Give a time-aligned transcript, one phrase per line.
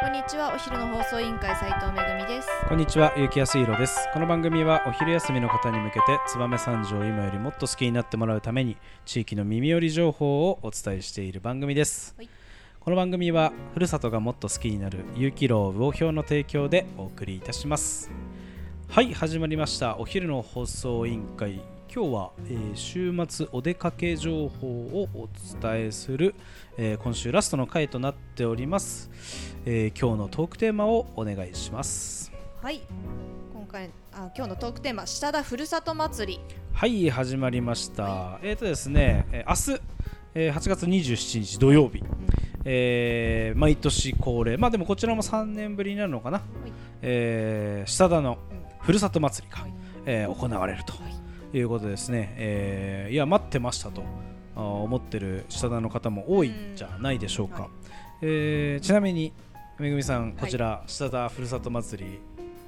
[0.00, 4.08] こんにちはお昼の放送委員会斉藤めぐみですこんにちは、ゆうきやすいろです。
[4.12, 12.14] この番組はお昼休みの方に向けて、燕三条を今よりもっと好きになってもらうために、地域の耳寄り情報をお伝えしている番組です。
[12.16, 12.28] はい
[12.78, 18.08] この番組は、ふるさとがもっと好きになる、有機楼魚評の提供でお送りいたします。
[18.88, 19.98] はい、始まりました。
[19.98, 21.60] お昼の放送委員会。
[21.94, 25.28] 今日は、えー週末お出かけ情報をお
[25.60, 26.34] 伝えする、
[26.76, 29.10] えー今週ラストの回となっております、
[29.64, 32.30] えー今日のトークテーマをお願いします。
[32.62, 32.82] はい。
[33.54, 36.40] 今回あ今日のトークテーマ下田ふるさと祭り。
[36.72, 39.82] はい始まりました、えっ、とですね、えー明日、
[40.34, 42.04] えー8月27日土曜日、
[42.64, 44.58] えー毎年恒例。
[44.58, 46.42] まあでもこちらも3年ぶりになるのかな、
[47.00, 48.36] えー下田の
[48.80, 49.72] ふるさと祭りが、はい。
[50.04, 50.92] えー行われると。
[50.92, 50.96] い
[51.62, 54.02] うことですね、えーいや待ってましたと。
[54.54, 57.70] 思ってる下田の方も多いんじゃないでしょうか、うんはい。
[58.22, 59.32] えーちなみに
[59.78, 62.18] めぐみさんこちら、下田ふるさと祭り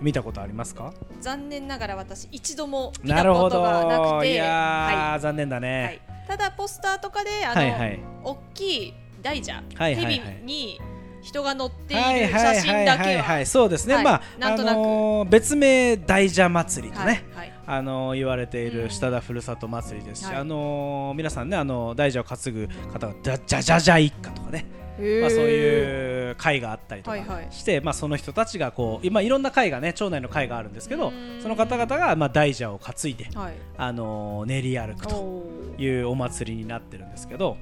[0.00, 0.92] 見たことありますか？
[1.20, 4.08] 残念ながら私一度も見たことがなくて。
[4.10, 4.24] ど。
[4.24, 4.34] い。
[4.36, 8.00] やー、は残念だいはねい、ただポスターとかであの、はいはい。
[8.22, 10.20] 大きい大蛇、はいはいはい。
[10.20, 10.80] 蛇に
[11.20, 12.42] 人が乗ってはいいる写は。
[12.42, 13.46] いはい真だけははいはい。
[13.46, 14.04] そうですね、はい。
[14.04, 14.76] まあなんとなく。
[14.76, 18.82] あのー別名大蛇祭りとね、はいはいあのー言われていうん。
[18.84, 20.36] る下田ふるさと祭りですし、はい。
[20.36, 24.66] あのー皆さんねあの大蛇を担ぐ方がじゃじゃじゃ一家とかね、
[25.20, 27.48] まあ、そうういう会があったりとかはいはい。
[27.50, 31.40] して、まあ、その人たちがこう今いろんな会がね町内の会があるんですけどうん。
[31.42, 33.54] その方々がまあ大蛇を担いで、はい。
[33.78, 35.42] あのー練り歩くと
[35.78, 37.56] いうお祭りになってるんですけど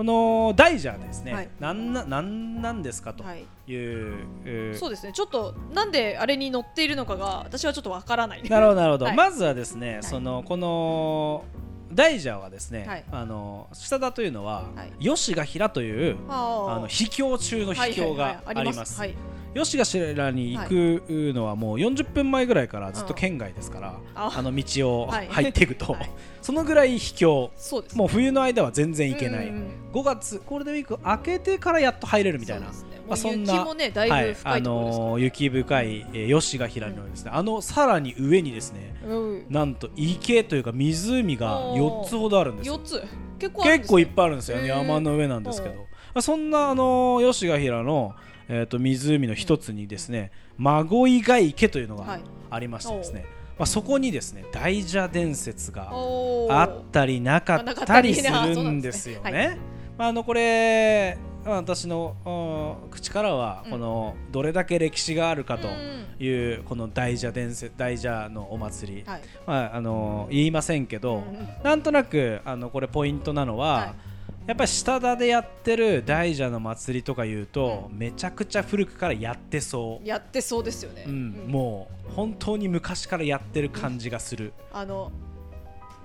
[0.00, 1.50] この大蛇はですね、はい。
[1.60, 3.40] なんななんなんですかとはい。
[3.40, 4.14] いう、
[4.46, 4.78] えー。
[4.78, 5.12] そうですね。
[5.12, 8.42] ちょっとなんであれに乗っているのかが私はちょっとわからない。
[8.48, 9.14] なるほどなるほど、はい。
[9.14, 10.02] まずはですね、い。
[10.02, 11.44] そのこの
[11.92, 13.04] 大蛇はですね、はい。
[13.12, 15.04] あの下田というのは、はい。
[15.04, 18.98] 吉ヶ平というあの秘境中の秘境があります。
[18.98, 19.14] はい
[19.54, 21.02] 吉ヶ平に行く
[21.34, 24.32] のはもう40分前ぐらいからずっと県外ですから、あ。
[24.36, 25.28] あの道をはい。
[25.28, 26.10] 入っていくと、はい。
[26.40, 27.50] そのぐらい秘境。
[27.94, 32.68] もう冬の間は全然行けない、うんうん5月ゴールデンウィーク明けてからやっと入れるみたいな。
[33.08, 39.46] まあ、そんなねだいあのー雪深い、えー吉ヶ平のですね、あのさらに上にですねうん。
[39.50, 42.74] なんと池というか湖が4つほどあるんですよ。
[42.74, 43.02] 四つ。
[43.40, 44.68] 結構結構いっぱいあるんですよね。
[44.68, 45.74] 山の上なんですけど。
[45.74, 45.84] ま
[46.14, 48.14] あそんなあのー吉ヶ平の、
[48.52, 52.20] えー、と湖の一つにですね孫井ヶ池というのがはい。
[52.50, 53.24] ありましてですね、
[53.56, 59.30] まあ、そこにですね大蛇伝説があったりなかったりするんですよね。
[59.30, 59.58] ね。
[59.96, 63.70] まあ、あのこれまあ私のうん口からはうん。
[63.70, 66.00] このどれだけ歴史があるかとうん。
[66.18, 69.22] いうこの大蛇伝説大蛇のお祭り、はい。
[69.46, 71.48] まあ、あの言いませんけど、うんうん。
[71.62, 74.09] なんとなくあのこれポイントなのは、はい
[74.50, 81.04] やっぱり下田でやってる大蛇の祭りとかいうと、めちゃくちゃ古くからやってそう、やってそうですよね。
[81.06, 81.12] うん。
[81.12, 81.52] うん。
[81.52, 85.12] もう本当に昔からやってる感じがする、あの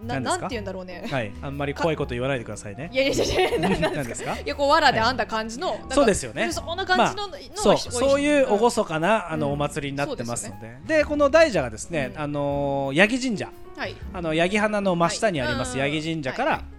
[0.05, 1.07] ななんて言うんだろうね。
[1.09, 1.31] はい。
[1.41, 2.91] あんまり怖いこと言わないでくださいね。
[2.93, 4.37] いやいやいやいやななん何ですか？
[4.37, 6.51] いやこう藁で編んだ感じのそうですよね。
[6.51, 12.21] そんな感じののそうひそういう厳かな、あのうんお祭りになってますので,、でこの大蛇がですね、うん。
[12.21, 13.49] あのー八木神社。
[13.75, 13.95] はい。
[14.13, 15.91] あの八木花の真下にありますはい。
[15.91, 16.74] 八木神社から、はい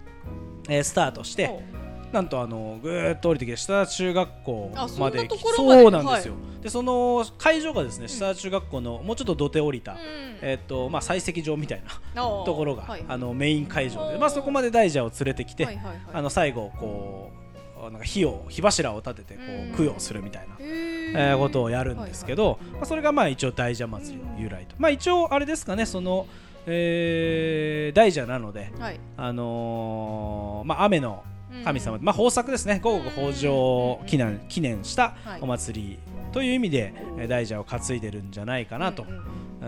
[0.67, 9.99] えースタートして、おなんとあのぐーっと降りてきて下田中学校までそうなんですよ、でその会場がですね下田中学校のもうちょっと土手降りた、うん。
[10.41, 11.83] えーっとまあ、採石場みたい
[12.15, 15.97] なところが、はいあのメイン会場で、まあ、そこまで大蛇を連れてきて、はいはいはい。
[16.13, 17.47] あの最後こう
[17.83, 19.41] なんか火を火柱を立ててこ
[19.73, 26.25] う供養するみたいな、へえことをやるんですけど、まあ、それがまあ一応大蛇祭りの由来と、まあ、一応あれですかねその、
[26.67, 28.99] えー大蛇なので、はい。
[29.15, 31.23] あのーまあ、雨の
[31.63, 32.03] 神様、うん。
[32.03, 32.79] まあ、豊作ですね。
[32.83, 35.41] 五穀豊穣を記念記念したはい。
[35.41, 35.99] お祭り
[36.33, 39.23] という意味で、えー大蛇を担いでるんじゃないかなと、うんうん
[39.61, 39.65] え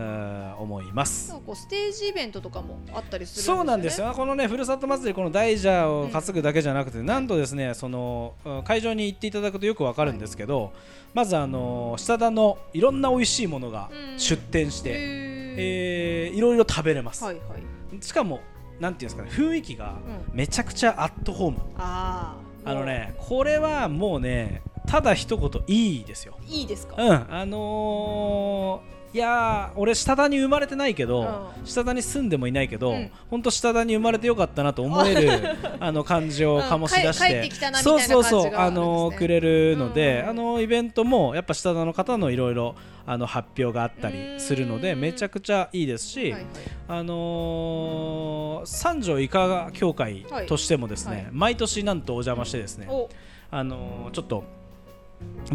[0.56, 1.34] ー思います。
[1.46, 10.74] こうステージイベントとかもあったりするそうなんですよ、このね、ふるさと祭り、この大蛇を担ぐだけじゃなくて、なんとですね、そのうん会場に行っていただくとよくわかるんですけど、
[11.14, 14.20] まず、あのー下田のいろんな美味しいものがうん。
[14.20, 15.29] 出店して、へー
[15.60, 17.24] えーいろいろ食べれます。
[17.24, 18.04] はいはい。
[18.04, 18.40] しかも、
[18.80, 19.98] なんていうんですかね、雰囲気が
[20.34, 21.58] うめちゃくちゃアットホーム。
[21.78, 22.36] あ
[22.66, 26.38] ああのね、これはもうね、ただ一言いいですよ。
[26.48, 26.96] いいですか？
[27.02, 33.12] うん、あのーいやー俺下田に生まれてないけど、う下田に住んでもいないけど、うん。
[33.32, 35.32] 本当下田に生まれてよかったなと思える
[35.80, 40.30] あの感じを醸し出して、うんてそうそうそうあのーくれるので、うん。
[40.30, 42.76] あのイベントもやっぱ下田の方のいろいろ
[43.12, 46.46] あの発表があったりするのでうんめちゃくちゃいいですし、はいはい。
[46.90, 51.24] あのー三条医科協会としてもですね、はい。
[51.24, 53.10] はい毎年なんとお邪魔してですね、お。
[53.50, 54.44] あのーちょっと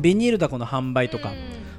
[0.01, 1.37] ビニールダコの販売とか、うん。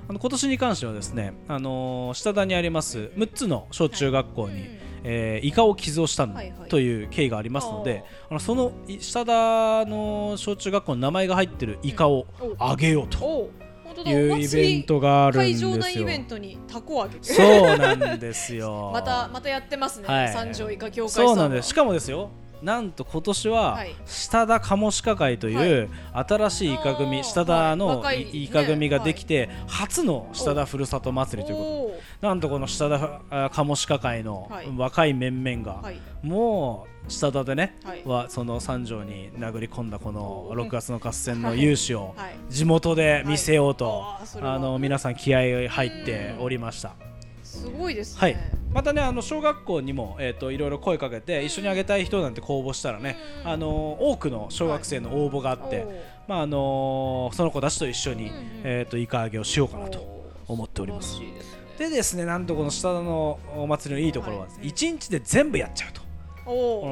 [0.07, 4.77] あの今年に関してはですね、あのー下田にあります6つの小中学校に、うん。
[5.03, 6.69] えーイカを寄贈したはいはい。
[6.69, 12.55] という経緯がありますので、あのそのい下田の小中学校の名前が入ってるイカをお。
[12.59, 13.25] あげようと。
[13.25, 13.49] お。
[13.49, 13.64] 本当だ
[14.01, 15.69] いうイベントがあるんですよ。
[15.69, 18.91] 会場内イベントにタコ揚げそうなんですよ。
[18.93, 20.33] またまたやってますね、はい。
[20.33, 21.69] 三条イカ協会さんはそうなんです。
[21.69, 22.29] しかもですよ
[22.65, 23.95] なんと今年ははい。
[24.07, 27.77] 下田カモシカ会という新しいイカ組下田はい。
[27.77, 34.67] のイイカ組ができて初の下田ふるさと祭りということなんとこの下田あカモシカ会のはい。
[34.75, 35.99] 若い面々がはい。
[36.23, 40.59] もう下田でねはその三条に殴り込んだこのうん。
[40.59, 42.35] 6月の合戦の勇姿をはい。
[42.49, 44.21] 地元で見せようとは。
[44.23, 46.95] いあの皆さん気合い入っておりました。
[47.43, 48.21] すごいですね。
[48.21, 48.37] はい、
[48.75, 53.51] またねあの小学校にも、えー、といろいろ声かけて一緒にあげたい人なんて公募したらね、うん。
[53.51, 53.69] あの
[54.01, 55.95] 多くの小学生の応募があって、おー
[56.27, 61.21] まああのその子たちと一緒に、うんうんえー、とイカ揚げをしようかなと思っております。
[61.21, 61.65] ですね。
[61.77, 66.01] でですねなんとこの下田のお祭りのいいところははい1日で全部やっちゃうと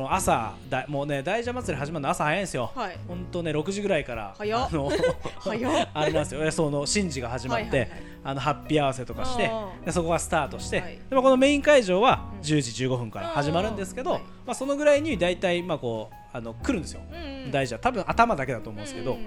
[0.10, 2.98] 朝だもうね大蛇祭り始まるの朝早いんですよ、はい。
[3.08, 4.92] 本当ね6時ぐらいからあの
[5.94, 6.52] あれなんですよ。
[6.52, 8.02] その神事が始まって、はいはいはい。
[8.26, 9.52] あのハッピー合わせとかして
[9.86, 10.98] でそこがスタートして、はい。
[11.10, 12.40] でもこのメイン会場はうん。
[12.42, 17.52] 10時15分から始まるんですけど、あーはいまあ、そのぐらいに大体まあこうあの来るんですよ、うんうん。
[17.52, 19.26] 大蛇は多分頭だけだと思うんですけど、うんうん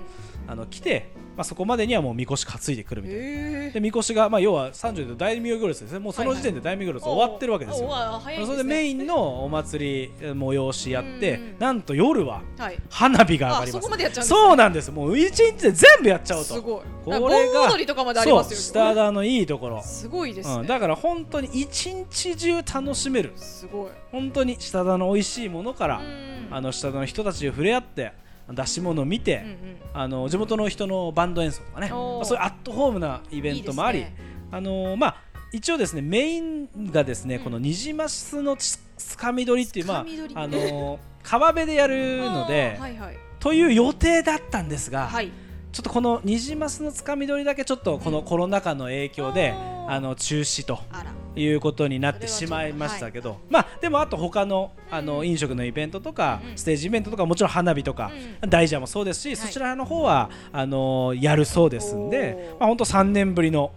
[0.48, 3.22] あの来て、まあ、そこまでにはもうみこし担いでくるみたいな。
[3.24, 5.98] へでみこしが、まあ、要は三条で大名行列ですね。
[5.98, 7.90] もうその時点で大名行列終わってるわけですよ、
[8.44, 12.78] それでメイインのお祭り催しやって、うんうんなんと夜ははい。
[12.90, 14.20] 花火が上がります。
[14.20, 14.90] あそうなんです。
[14.92, 16.54] もう一日で全部やっちゃおうと。
[16.54, 16.82] すごい。
[17.04, 20.54] これが盆踊りとかまでありますよそう下田のいいところ、すごいですね。
[20.60, 23.32] うん、だから本当に一日中楽しめる。
[23.34, 23.90] すごい。
[24.12, 28.12] 本当に下田の美味しいものから、うんあの下田の人たちに触れ合って
[28.50, 29.56] 出し物を見て、うんうん。
[29.94, 34.16] あの地元の人のバンド演奏とかね、まあそういうアットホームなイベントもありね。
[34.50, 35.16] あのーまあ
[35.52, 37.44] 一応ですねメインがですね、うん。
[37.44, 40.00] このニジマスのつつかみ取りっていうまあ
[40.34, 43.16] あのー川辺でやるので、 はいはい。
[43.40, 45.30] という予定だったんですが、はい。
[45.72, 49.54] ちょっとこのニジマスのつかみ取りだけちょっとこのコロナ禍の影響で、
[49.88, 50.78] あの中止と
[51.36, 56.58] いうことになってしまいましたけど、まあでもあと他のあの飲食のイベントとか、うんうん。
[56.58, 58.10] ステージイベントとかもちろん花火とか、
[58.42, 63.72] う大蛇もそうですし、そちらの方はあのやるそうですんでまあ本当3年ぶりの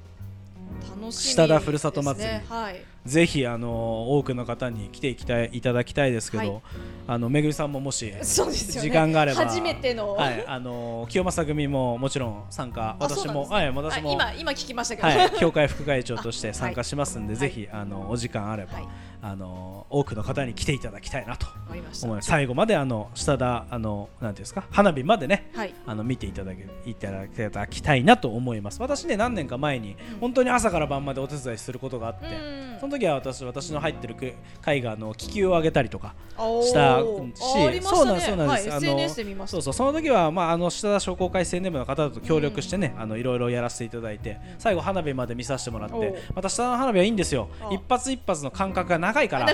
[1.12, 2.40] 下田ふるさと祭り。
[2.48, 6.62] はいぜひあの多くの方に来ていきたいいただきたいですけど、はい。
[7.08, 8.22] あのめぐみさんももしね。
[8.24, 10.14] 時間があれば初めての。
[10.14, 13.48] はいあの清正組ももちろん参加私も、ね。
[13.50, 15.08] はい私もあ今今聞きましたけど。
[15.08, 18.88] はい、協会副会長として参加しますんで、 ぜひあのお時間あれば、はい
[19.22, 21.48] あの多くの方に来ていただきたいなと。
[21.68, 22.08] 思います。
[22.22, 24.64] 最後まであの下田あのなんていうんですか？
[24.72, 25.74] 花火までねはい。
[25.86, 28.82] あの見ていただけいただきたいなと思います。
[28.82, 30.20] 私ね何年か前にうん。
[30.20, 32.30] 本当に朝から晩までお手伝いすることがあって、う
[32.66, 36.16] んその時は私私の入ってるく会があの気球を上げたりとか
[36.64, 37.04] したし
[37.84, 38.70] そうなんですそうなんです。
[38.70, 39.52] はい、あの SNS で見ました。
[39.56, 47.50] そうそうその時はまああの下田商工会青年部の方と協力してね、あのいろいろやらせていただいて最後花火まで見させてもらってまた下田の花火はいいんですよ。
[47.62, 49.46] あ一発一発の間隔が長いから。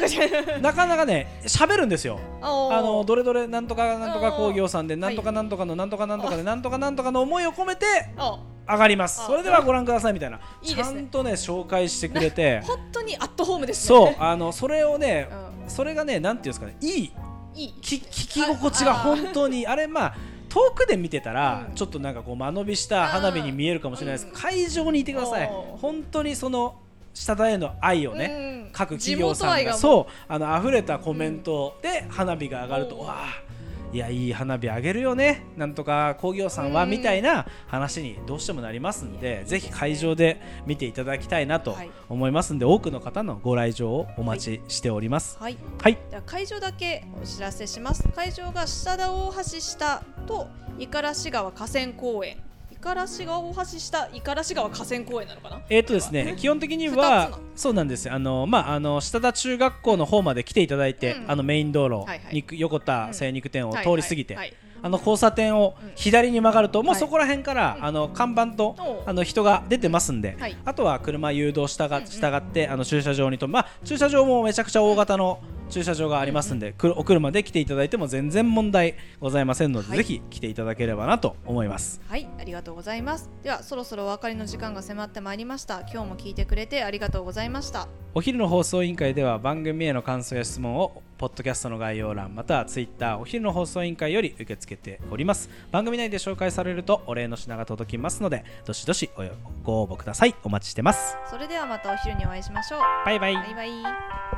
[0.59, 2.19] なんかなかね喋るんですよ。
[2.41, 7.85] ああのどれどれなんとかなんとか工業さんでなんとかなんとかのなんとかなんとかでなんとかなんとかの思いを込めて
[8.17, 9.21] あ上がります。
[9.21, 10.37] あそれではご覧くださいみたいな。
[10.37, 10.43] ね。
[10.63, 12.61] ちゃんとね紹介してくれて。
[12.61, 14.05] 本当にアットホームですそう。
[14.07, 15.29] ねあのそれをね
[15.67, 17.11] うそれがねなんていうんですかねいい。
[17.55, 17.73] いい。
[17.81, 20.15] き聞き心地が本当にあれまあ
[20.49, 21.75] 遠くで見てたらうん。
[21.75, 24.25] ちょっとなんかこう間延びした花火に見えるかもしれないです。
[24.25, 24.41] けどうん。
[24.41, 25.47] 会場にいてください。
[25.47, 26.75] 本当にその
[27.13, 28.25] 下田への愛をね。
[28.49, 29.73] うん各企業さんが。
[29.73, 33.45] そうあの溢れたコメントで花火が上がると、おーわあ
[33.93, 45.37] いやいい花火あげるよねなんとか工業さんはうんみたいな話にどうしてもなりますんでぜひ会場で見ていただきたいなとはい思いますんで多くの方のご来場をお待ちしております。
[45.39, 45.57] はい。
[45.81, 48.07] はい、では会場だけお知らせします。
[48.09, 52.37] 会場が下田大橋下と五十嵐川河川公園
[52.85, 55.59] 五十嵐川大橋下五十嵐川河川公園なのかな？
[55.69, 58.13] えーとですね、基本的に二はそうなんですよ。
[58.13, 61.31] あの、まあ、あの下田中学校の方まで来ていただいて、うん。
[61.31, 62.19] あのメイン道路、はいはい。
[62.31, 64.37] 肉横田精肉店をはい通り過ぎて、
[64.83, 65.91] あの交差点をうん。
[65.95, 66.99] 左に曲がると、もうはい。
[66.99, 67.85] そこら辺から、うん。
[67.85, 70.55] あの看板とあの人が出てますんで、はい。
[70.63, 79.97] あとは車誘導したが従ってあの駐車場にと、まあ、駐車場もめちゃくちゃ大型の駐車場がありますんで、お車で来ていただいても全然問題ございませんので、はい。
[79.97, 82.01] ぜひ来ていただければなと思います。
[82.07, 83.29] はいありがとうございます。
[83.43, 85.81] ではそろそろお別れの時間が迫ってまいりました。
[85.81, 87.87] 今日も聞いてくれてありがとうございました。
[88.13, 95.49] お昼の放送委員会では番組への感想や質問をポッドキャストの概要欄またはツイッターお昼の放送委員会より受け付けております。
[95.71, 99.23] 番組内で紹介されるとお礼の品が届きますのでどしどしお
[99.63, 100.35] ご応募ください。
[100.43, 101.17] お待ちしてます。
[101.29, 102.79] それではまたお昼にお会いしましょう。
[103.05, 103.33] バイバイ。
[103.35, 104.34] バイバイ